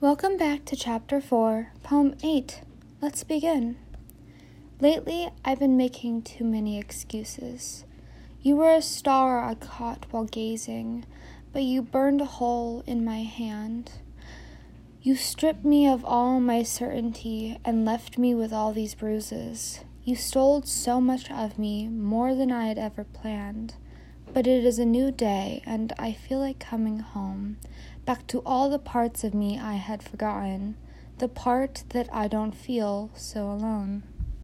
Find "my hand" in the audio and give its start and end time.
13.04-13.92